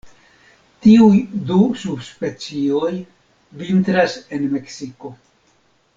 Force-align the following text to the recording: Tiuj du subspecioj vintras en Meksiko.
Tiuj 0.85 1.19
du 1.51 1.57
subspecioj 1.83 2.91
vintras 3.63 4.19
en 4.39 4.49
Meksiko. 4.55 5.17